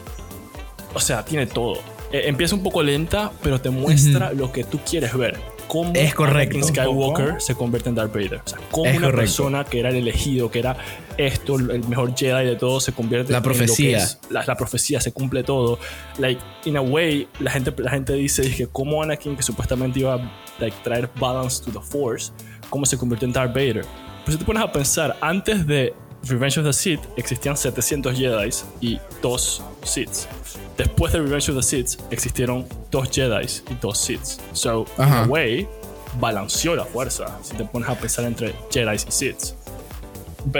[0.94, 1.80] o sea, tiene todo.
[2.12, 6.14] E, empieza un poco lenta, pero te muestra lo que tú quieres ver cómo es
[6.14, 6.62] correcto.
[6.64, 8.42] Skywalker se convierte en Darth Vader.
[8.46, 10.78] O sea, cómo una persona que era el elegido, que era
[11.18, 14.04] esto, el mejor Jedi de todo, se convierte la profecía.
[14.04, 15.80] en la, la, profecía, se cumple todo.
[16.18, 20.16] Like, in a way, la gente, la gente dice, que cómo Anakin, que supuestamente iba
[20.16, 22.32] a like, traer balance to the Force,
[22.70, 23.86] cómo se convirtió en Darth Vader.
[24.26, 28.50] Pues si te pones a pensar, antes de Revenge of the Sith existían 700 Jedi
[28.82, 30.28] y dos Siths.
[30.78, 34.40] Después de Revenge of the Sith existieron dos Jedi y dos Siths.
[34.54, 35.68] So, in a way,
[36.20, 39.56] balanceó la fuerza si te pones a pensar entre Jedi y Siths.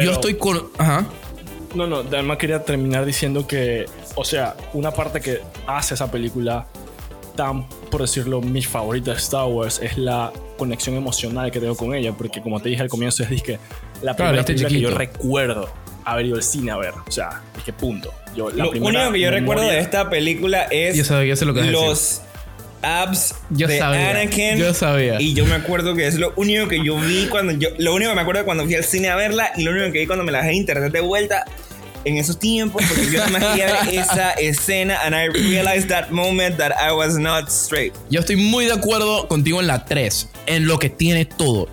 [0.02, 0.68] Yo estoy con.
[0.78, 1.06] Ajá.
[1.76, 6.66] No, no, además quería terminar diciendo que, o sea, una parte que hace esa película
[7.36, 11.94] tan, por decirlo, mi favorita de Star Wars es la conexión emocional que tengo con
[11.94, 13.60] ella, porque como te dije al comienzo, es que
[14.02, 15.70] la primera película que yo recuerdo
[16.06, 18.14] haber ido al cine a ver, o sea, es que punto.
[18.36, 21.10] Yo, lo único que yo recuerdo de esta película es
[21.42, 22.22] lo que los
[22.82, 24.58] abs yo de sabía, Anakin.
[24.58, 25.20] Yo sabía.
[25.20, 27.70] Y yo me acuerdo que es lo único que yo vi cuando yo.
[27.78, 30.00] Lo único que me acuerdo cuando fui al cine a verla y lo único que
[30.00, 31.46] vi cuando me la dejé en internet de vuelta
[32.06, 36.58] en esos tiempos porque yo no quería ver esa escena and I realized that moment
[36.58, 37.94] that I was not straight.
[38.10, 41.68] Yo estoy muy de acuerdo contigo en la 3, en lo que tiene todo.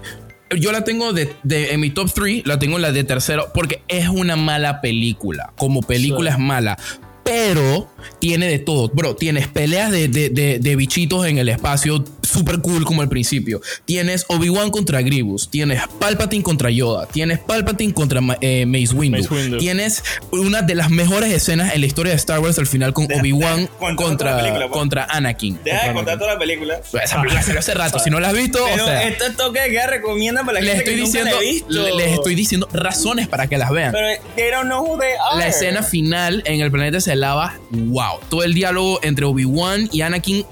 [0.57, 3.83] Yo la tengo de, en mi top 3, la tengo en la de tercero porque
[3.89, 5.53] es una mala película.
[5.57, 6.79] Como película es mala,
[7.25, 7.89] pero
[8.19, 8.89] tiene de todo.
[8.89, 13.61] Bro, tienes peleas de, de, de, bichitos en el espacio, super cool como al principio.
[13.85, 19.19] Tienes Obi-Wan contra Grievous, tienes Palpatine contra Yoda, tienes Palpatine contra eh, Mace, Windu.
[19.19, 19.59] Mace Windu.
[19.59, 23.05] tienes una de las mejores escenas en la historia de Star Wars al final con
[23.05, 24.79] Obi-Wan contra, película, pues.
[24.79, 25.59] contra Anakin.
[25.65, 26.81] Deja de contar toda la película.
[27.03, 29.37] Esa película salió hace rato, si no la has visto, Pero o sea, esto es
[29.37, 31.97] toque de queda recomienda para la les gente estoy que diciendo, nunca la he visto.
[31.97, 33.93] les estoy diciendo razones para que las vean.
[33.93, 35.39] Pero they don't know who they are.
[35.39, 37.59] La escena final en el planeta se lava,
[37.95, 38.19] wow.
[38.29, 40.45] Todo el diálogo entre Obi-Wan y Anakin,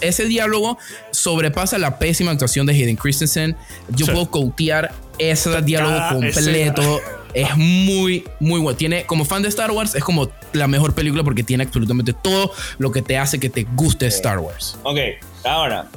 [0.00, 0.78] ese diálogo
[1.10, 3.56] sobrepasa la pésima actuación de Hayden Christensen.
[3.90, 4.12] Yo Sí.
[4.12, 7.00] puedo cotear ese diálogo completo.
[7.34, 8.76] Es muy, muy bueno.
[8.76, 12.52] Tiene, como fan de Star Wars, es como la mejor película porque tiene absolutamente todo
[12.78, 14.76] lo que te hace que te guste Star Wars.
[14.84, 14.98] Ok,
[15.44, 15.88] ahora.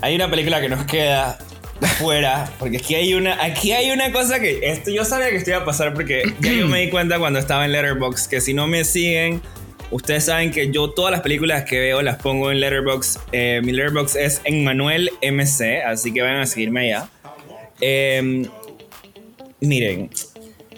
[0.00, 1.38] Hay una película que nos queda
[1.86, 2.50] fuera.
[2.58, 3.42] Porque aquí hay una.
[3.42, 4.60] Aquí hay una cosa que.
[4.62, 7.38] Esto, yo sabía que esto iba a pasar porque ya yo me di cuenta cuando
[7.38, 9.40] estaba en Letterboxd que si no me siguen.
[9.90, 13.20] Ustedes saben que yo todas las películas que veo las pongo en Letterboxd.
[13.32, 17.08] Eh, mi Letterboxd es en Manuel MC, así que vayan a seguirme allá.
[17.80, 18.46] Eh,
[19.60, 20.10] miren,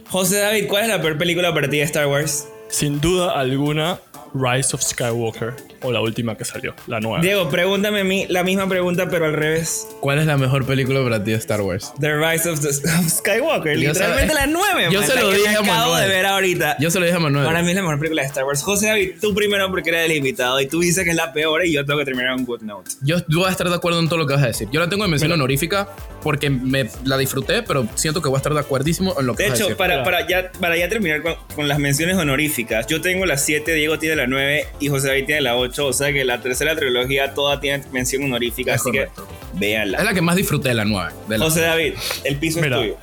[0.09, 2.47] José David, ¿cuál es la peor película para ti de Star Wars?
[2.69, 3.99] Sin duda alguna,
[4.33, 7.21] Rise of Skywalker o la última que salió, la nueva.
[7.21, 9.87] Diego, pregúntame a mí la misma pregunta, pero al revés.
[10.01, 11.93] ¿Cuál es la mejor película para ti de Star Wars?
[12.01, 14.89] The Rise of, the, of Skywalker, Yo literalmente la 9.
[14.91, 16.03] yo se lo dije a acabo Manuel.
[16.03, 16.77] de ver ahorita.
[16.79, 17.45] Yo se lo dije a Manuel.
[17.47, 18.63] Para mí es la mejor película de Star Wars.
[18.63, 21.65] José David, tú primero porque eres el invitado y tú dices que es la peor
[21.67, 22.91] y yo tengo que terminar un good note.
[23.03, 24.69] Yo voy a estar de acuerdo en todo lo que vas a decir.
[24.73, 25.89] Yo la tengo en mención honorífica
[26.23, 29.45] porque me la disfruté, pero siento que voy a estar de acuerdísimo en lo que
[29.45, 29.77] De vas a hecho, decir.
[29.77, 30.05] para, Claro.
[30.05, 33.99] para, ya, para ya terminar con, con las menciones honoríficas, yo tengo la 7, Diego
[33.99, 35.70] tiene la 9 y José David tiene la 8.
[35.79, 39.27] O sea que la tercera trilogía toda tiene mención honorífica, Es así correcto.
[39.53, 39.99] que véanla.
[39.99, 41.13] Es la que más disfruté de la nueva.
[41.29, 42.77] de la- José David, el piso Mira.
[42.79, 42.97] es tuyo.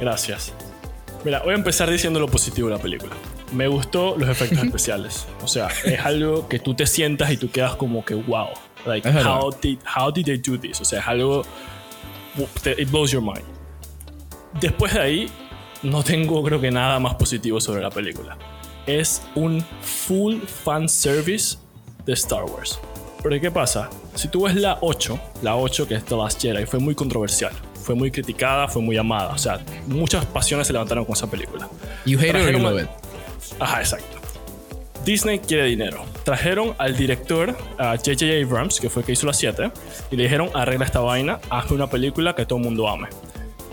[0.00, 0.52] Gracias.
[1.24, 3.12] Mira, voy a empezar diciendo lo positivo de la película.
[3.52, 5.26] Me gustó los efectos especiales.
[5.42, 8.48] O sea, es algo que tú te sientas y tú quedas como que wow.
[8.86, 10.80] Like, how did, how did they do this?
[10.80, 11.42] O sea, es algo.
[12.76, 13.44] It blows your mind.
[14.60, 15.30] Después de ahí,
[15.82, 18.36] no tengo creo que nada más positivo sobre la película.
[18.86, 21.56] Es un full fan service
[22.06, 22.78] de Star Wars.
[23.22, 23.88] Pero ¿qué pasa?
[24.14, 27.52] Si tú ves la 8, la 8 que es The Last Jedi, fue muy controversial.
[27.82, 29.32] Fue muy criticada, fue muy amada.
[29.32, 31.68] O sea, muchas pasiones se levantaron con esa película.
[32.06, 32.88] You hate it or you love it.
[33.58, 34.18] Ajá, exacto.
[35.04, 36.02] Disney quiere dinero.
[36.24, 38.24] Trajeron al director, a J.J.
[38.42, 39.70] Abrams, que fue el que hizo la 7,
[40.10, 43.08] y le dijeron, arregla esta vaina, haz una película que todo el mundo ame.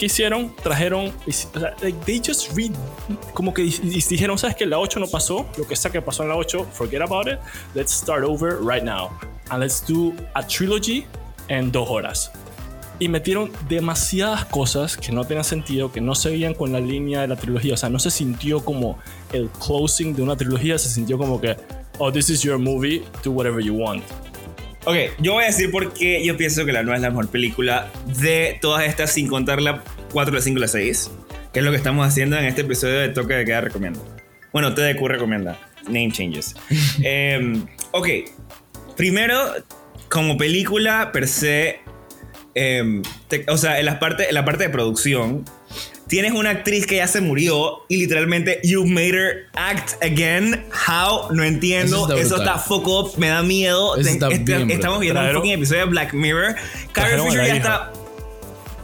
[0.02, 0.52] ¿Qué hicieron?
[0.64, 2.72] Trajeron, o sea, they just read,
[3.36, 6.02] como que di- di- dijeron, ¿sabes que La 8 no pasó, lo que sea que
[6.02, 7.38] pasó en la 8, forget about it,
[7.76, 9.12] let's start over right now.
[9.52, 11.06] And let's do a trilogy
[11.50, 12.32] en dos horas
[12.98, 17.28] y metieron demasiadas cosas que no tenían sentido, que no seguían con la línea de
[17.28, 17.76] la trilogía.
[17.76, 18.98] O sea, no se sintió como
[19.34, 21.56] el closing de una trilogía, se sintió como que,
[22.00, 24.04] oh, this is your movie, do whatever you want.
[24.86, 27.30] Ok, yo voy a decir por qué yo pienso que la 9 es la mejor
[27.30, 31.12] película de todas estas, sin contar la 4, la 5 y la 6,
[31.54, 34.00] que es lo que estamos haciendo en este episodio de Toque de Queda Recomienda.
[34.52, 35.60] Bueno, TDQ recomienda.
[35.86, 36.56] Name changes.
[37.04, 38.08] Em, ok,
[38.98, 39.38] primero,
[40.10, 41.80] como película per se,
[42.56, 45.46] em, te- o sea, en la, parte, en la parte de producción,
[46.12, 50.65] tienes una actriz que ya se murió y literalmente you made her act again.
[50.88, 51.32] How?
[51.34, 51.95] No entiendo.
[52.04, 52.67] Eso está Eso está brutal.
[52.67, 53.95] fuck up, me da miedo.
[53.95, 56.56] Eso está Este- bien estamos viendo un fucking episodio de Black Mirror.
[56.91, 57.56] Carrie Fisher ya hija.
[57.58, 57.93] está.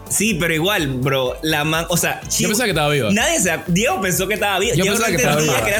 [0.10, 3.10] Sí, pero igual, bro, la man, o sea, Yo Chivo- pensaba que estaba viva.
[3.12, 4.76] Nadie se, Diego pensó que estaba viva.
[4.76, 5.64] Yo Diego pensaba no que estaba viva.
[5.66, 5.80] que era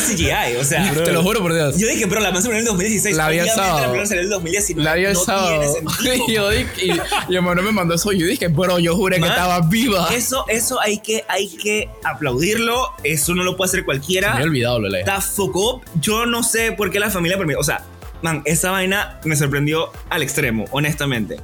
[0.52, 1.78] CGI, o sea, Te lo juro por Dios.
[1.78, 3.16] yo dije, bro, la man se murió en el 2016.
[3.16, 3.96] La vi el sábado.
[3.96, 4.84] La en el 2019.
[4.90, 5.62] La vi el no sábado.
[6.28, 6.92] yo dije, y,
[7.32, 8.12] y hermano me mandó eso.
[8.12, 10.10] Yo dije, bro, yo juré que Man, estaba viva.
[10.14, 12.92] Eso, eso hay que, hay que aplaudirlo.
[13.04, 14.34] Eso no lo puede hacer Me cualquiera.
[14.34, 15.00] había olvidado lo hija.
[15.00, 15.82] Está fuck up.
[16.02, 17.60] Yo no sé por qué la familia permitió.
[17.60, 17.84] O sea,
[18.22, 21.38] man, esa vaina me sorprendió al extremo, honestamente.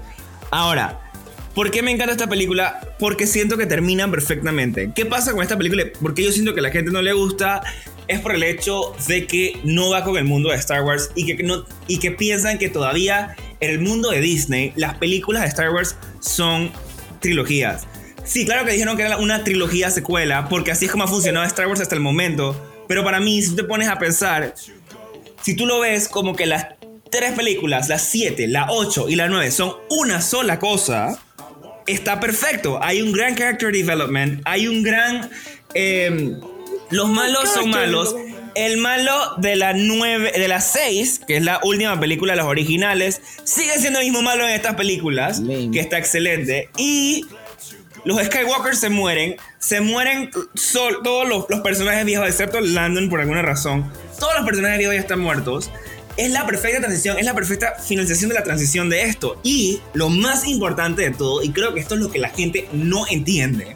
[0.52, 1.00] Ahora,
[1.53, 2.79] ¿por qué me encanta esta película?
[2.99, 4.91] Porque siento que terminan perfectamente.
[4.95, 5.83] ¿Qué pasa con esta película?
[6.01, 7.61] Porque yo siento que a la gente no le gusta.
[8.07, 11.25] Es por el hecho de que no va con el mundo de Star Wars y
[11.25, 15.47] que, no, y que piensan que todavía en el mundo de Disney las películas de
[15.47, 16.71] Star Wars son
[17.21, 17.87] trilogías.
[18.25, 21.45] Sí, claro que dijeron que era una trilogía secuela, porque así es como ha funcionado
[21.45, 22.55] Star Wars hasta el momento.
[22.87, 24.53] Pero para mí, si te pones a pensar,
[25.41, 26.67] si tú lo ves como que las
[27.09, 31.19] tres películas, las 7, la 8 y la 9 son una sola cosa,
[31.88, 32.80] está perfecto.
[32.84, 35.30] Hay un gran character development, hay un gran...
[35.74, 36.36] eh,
[36.91, 38.15] los malos son malos.
[38.56, 42.46] El malo de la 9, de las 6, que es la última película de las
[42.46, 45.72] originales, sigue siendo el mismo malo en estas películas, Lame.
[45.72, 46.69] que está excelente.
[46.78, 47.26] Y
[48.06, 49.38] los Skywalkers se mueren.
[49.58, 53.91] Se mueren sol- todos los, los personajes viejos, excepto Landon por alguna razón.
[54.19, 55.72] Todos los personajes viejos ya están muertos.
[56.17, 59.39] Es la perfecta transición, es la perfecta finalización de la transición de esto.
[59.43, 62.67] Y lo más importante de todo, y creo que esto es lo que la gente
[62.71, 63.76] no entiende,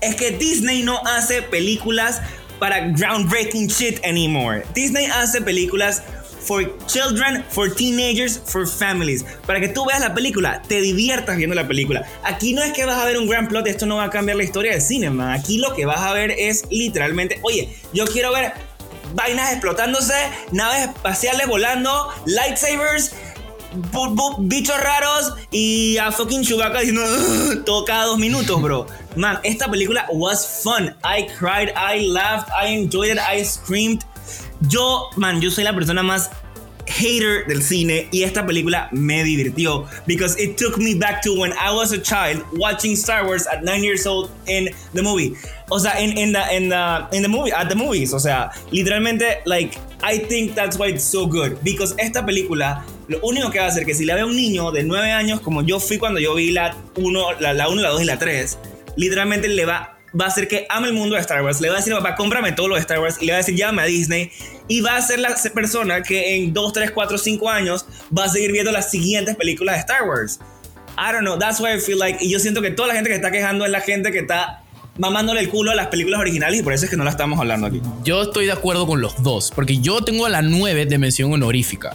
[0.00, 2.20] es que Disney no hace películas
[2.58, 4.64] para groundbreaking shit anymore.
[4.74, 6.02] Disney hace películas
[6.42, 9.24] for children, for teenagers, for families.
[9.46, 12.04] Para que tú veas la película, te diviertas viendo la película.
[12.24, 14.36] Aquí no es que vas a ver un gran plot, esto no va a cambiar
[14.36, 18.32] la historia del cine, Aquí lo que vas a ver es literalmente, oye, yo quiero
[18.32, 18.52] ver
[19.14, 20.14] vainas explotándose,
[20.52, 23.12] naves espaciales volando, lightsabers,
[24.38, 27.02] bichos raros y a fucking Chewbacca diciendo
[27.64, 28.86] todo cada dos minutos, bro.
[29.16, 30.94] Man, esta película was fun.
[31.04, 34.04] I cried, I laughed, I enjoyed it, I screamed.
[34.68, 36.30] Yo, man, yo soy la persona más
[36.92, 41.52] hater del cine y esta película me divirtió because it took me back to when
[41.52, 45.34] I was a child watching Star Wars at 9 years old in the movie.
[45.70, 48.12] O sea, en in, the, in, the, in the movie, at the movies.
[48.12, 51.56] O sea, literalmente, like, I think that's why it's so good.
[51.62, 54.70] Because esta película, lo único que va a hacer que si la ve un niño
[54.70, 57.88] de 9 años, como yo fui cuando yo vi la 1, la, la 1, la
[57.88, 58.58] 2 y la 3,
[58.96, 61.60] literalmente le va va a hacer que ame el mundo de Star Wars.
[61.60, 63.16] Le va a decir, papá, cómprame todo lo de Star Wars.
[63.20, 64.30] Y le va a decir, llame a Disney.
[64.68, 68.28] Y va a ser la persona que en 2, 3, 4, 5 años va a
[68.28, 70.38] seguir viendo las siguientes películas de Star Wars.
[70.98, 72.24] I don't know, that's why I feel like.
[72.24, 74.62] Y yo siento que toda la gente que está quejando es la gente que está
[74.98, 77.38] mamándole el culo a las películas originales y por eso es que no la estamos
[77.38, 77.80] hablando aquí.
[78.04, 81.94] Yo estoy de acuerdo con los dos, porque yo tengo la 9 de mención honorífica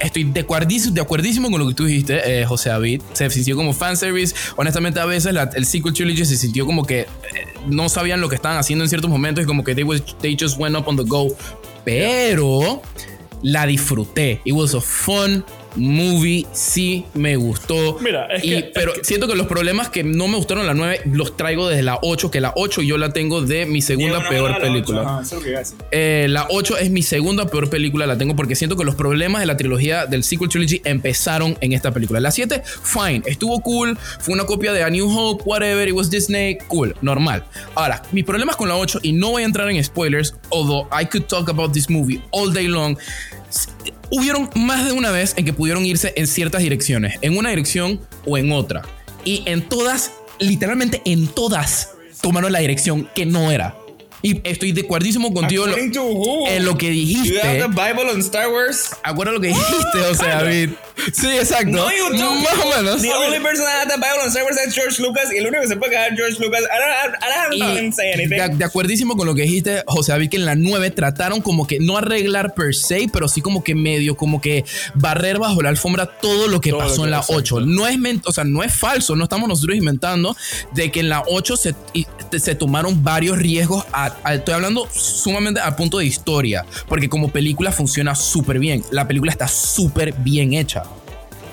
[0.00, 3.02] estoy de, acuerdísimo, de acuerdísimo con lo que tú dijiste, eh, José David.
[3.12, 4.34] Se sintió como fanservice.
[4.56, 7.06] Honestamente, a veces el sequel trilogy se sintió como que eh,
[7.66, 10.76] no sabían lo que estaban haciendo en ciertos momentos y como que they just went
[10.76, 11.28] up on the go.
[11.84, 12.82] Pero
[13.42, 14.40] la disfruté.
[14.44, 15.44] It was a fun
[15.76, 17.98] movie sí me gustó.
[18.00, 21.36] Mira, es que, pero siento que los problemas que no me gustaron la 9 los
[21.36, 25.22] traigo desde la 8, que la 8 yo la tengo de mi segunda peor película.
[25.90, 29.40] Eh, la 8 es mi segunda peor película, la tengo porque siento que los problemas
[29.40, 32.20] de la trilogía del sequel trilogy empezaron en esta película.
[32.20, 36.10] La 7, fine, estuvo cool, fue una copia de A New Hope, whatever, it was
[36.10, 37.44] Disney, cool, normal.
[37.74, 41.04] Ahora, mis problemas con la 8, y no voy a entrar en spoilers, although I
[41.04, 42.96] could talk about this movie all day long
[44.12, 47.98] hubieron más de una vez en que pudieron irse en ciertas direcciones, en una dirección
[48.26, 48.82] o en otra.
[49.24, 53.76] Y en todas, literalmente en todas, tomaron la dirección que no era.
[54.22, 57.34] Y estoy de acuerdísimo contigo en lo que dijiste.
[57.34, 58.90] You the Bible on Star Wars?
[59.02, 60.70] Acuerda lo que dijiste, o sea, David.
[61.12, 61.70] Sí, exacto.
[61.70, 62.42] No, you don't.
[62.42, 63.02] Más o menos.
[63.02, 65.32] The only person that had the Bible on Star Wars is George Lucas.
[65.32, 66.60] Y el único que se puede quedar George Lucas.
[66.62, 68.36] I don't, I don't have say anything.
[68.36, 71.66] De, de, acuerdísimo con lo que dijiste, José David, que en la 9 trataron como
[71.66, 75.70] que no arreglar per se, pero sí como que medio, como que barrer bajo la
[75.70, 77.60] alfombra todo lo que pasó en la 8.
[77.60, 80.36] No es, o sea, no es falso, no estamos nosotros inventando
[80.72, 81.74] de que en la 8 se,
[82.38, 87.72] se tomaron varios riesgos a estoy hablando sumamente a punto de historia, porque como película
[87.72, 88.84] funciona súper bien.
[88.90, 90.82] La película está súper bien hecha.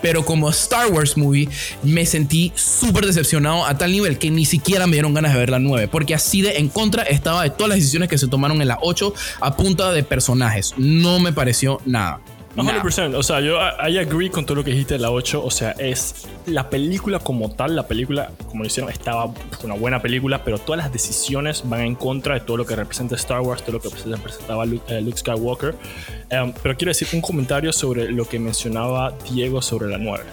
[0.02, 1.50] Pero como Star Wars movie,
[1.84, 5.50] me sentí súper decepcionado a tal nivel que ni siquiera me dieron ganas de ver
[5.50, 5.90] la 9.
[5.90, 8.80] Porque así de en contra estaba de todas las decisiones que se tomaron en la
[8.82, 10.74] 8 a punta de personajes.
[10.78, 12.22] No me pareció nada.
[12.64, 13.16] 100%.
[13.16, 15.44] O sea, yo I agree con todo lo que dijiste de la 8.
[15.44, 17.76] O sea, es la película como tal.
[17.76, 19.32] La película, como lo hicieron, estaba
[19.64, 23.16] una buena película, pero todas las decisiones van en contra de todo lo que representa
[23.16, 25.76] Star Wars, todo lo que representaba Luke, eh, Skywalker.
[26.30, 30.24] Em, pero quiero decir un comentario sobre lo que mencionaba Diego sobre la 9.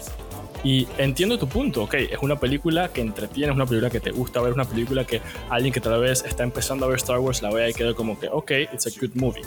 [0.65, 4.11] Y entiendo tu punto, ok, es una película que entretiene, es una película que te
[4.11, 7.21] gusta ver, es una película que alguien que tal vez está empezando a ver Star
[7.21, 9.45] Wars la vea y quede como que, ok, it's a good movie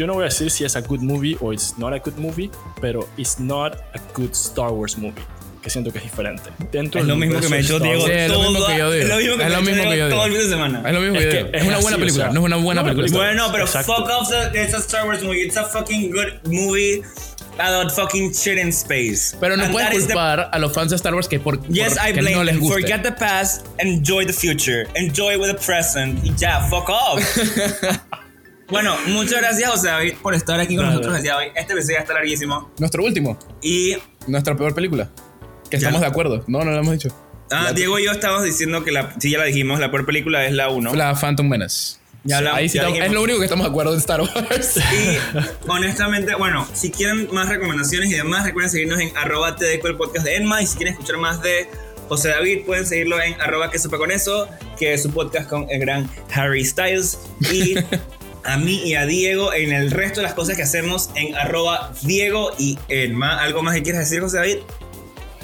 [0.00, 2.16] yo no voy a decir si es a good movie o it's not a good
[2.16, 5.22] movie, pero it's not a good Star Wars movie.
[5.62, 6.48] Que siento que es diferente.
[6.72, 9.04] Dentro es lo mismo que me echó Diego sí, es lo mismo que yo digo.
[9.04, 10.16] Es lo mismo que, es lo mismo que yo digo.
[10.16, 10.82] todo el fin de semana.
[10.86, 11.48] Es lo mismo que yo digo.
[11.52, 12.26] Es, una buena película.
[12.28, 13.18] no es una buena película.
[13.18, 14.32] Bueno, pero fuck off.
[14.54, 15.42] It's a Star Wars movie.
[15.42, 17.02] It's a fucking good movie
[17.58, 19.36] about fucking shit in space.
[19.38, 22.12] Pero no puedes culpar a los fans de Star Wars que por, yes, por I
[22.12, 22.80] blame no les guste.
[22.80, 24.88] Forget the past, enjoy the future.
[24.94, 26.24] Enjoy with the present.
[26.24, 27.20] Y ya, fuck off.
[28.70, 31.52] Bueno, muchas gracias, José David, por estar aquí con nosotros el día de hoy.
[31.56, 32.70] Este episodio ya está larguísimo.
[32.78, 33.36] Nuestro último.
[33.62, 33.96] Y.
[34.28, 35.10] Nuestra peor película.
[35.68, 36.44] Que estamos de acuerdo.
[36.46, 37.08] No, no lo hemos dicho.
[37.50, 39.14] Ah, Diego y yo estábamos diciendo que la.
[39.18, 40.94] Sí, ya la dijimos, la peor película es la 1.
[40.94, 41.98] La Phantom Menace.
[42.22, 44.76] Ya Ahí sí es lo único que estamos de acuerdo en Star Wars.
[44.76, 45.16] Y
[45.68, 50.36] honestamente, bueno, si quieren más recomendaciones y demás, recuerden seguirnos en arroba el podcast de
[50.36, 50.62] Enma.
[50.62, 51.68] Y si quieren escuchar más de
[52.08, 55.66] José David, pueden seguirlo en arroba que supa con eso, que es su podcast con
[55.70, 57.18] el gran Harry Styles.
[57.50, 57.76] Y
[58.44, 61.92] a mí y a Diego en el resto de las cosas que hacemos en arroba
[62.02, 63.38] Diego y Elma.
[63.40, 64.56] ¿Algo más que quieras decir, José David?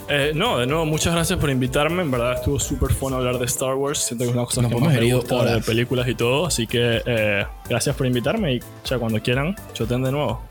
[0.09, 2.03] Eh, no, de nuevo, muchas gracias por invitarme.
[2.03, 3.99] En verdad estuvo súper fun hablar de Star Wars.
[3.99, 6.47] Siento que es una cosa que más me gusta de películas y todo.
[6.47, 10.42] Así que eh, gracias por invitarme y ya cuando quieran, choten de nuevo.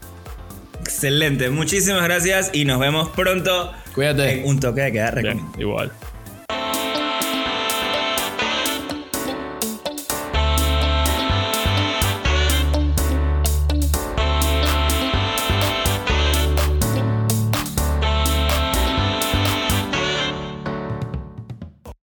[0.81, 4.41] Excelente, muchísimas gracias y nos vemos pronto Cuídate.
[4.41, 5.91] en un toque de queda Bien, igual.